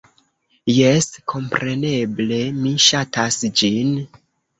"Jes, 0.75 1.07
kompreneble, 1.33 2.39
mi 2.63 2.71
ŝatas 2.87 3.39
ĝin! 3.63 3.93